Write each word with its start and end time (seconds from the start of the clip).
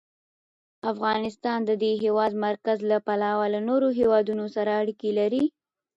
افغانستان 0.91 1.59
د 1.65 1.71
د 1.81 1.85
هېواد 2.03 2.31
مرکز 2.45 2.77
له 2.91 2.97
پلوه 3.07 3.45
له 3.53 3.59
نورو 3.67 3.87
هېوادونو 3.99 4.45
سره 4.55 4.71
اړیکې 4.81 5.09
لري. 5.19 5.43